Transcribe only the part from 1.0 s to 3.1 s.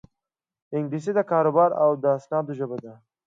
د کاروبار د اسنادو ژبه ده